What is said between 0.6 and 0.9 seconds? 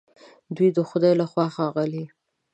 د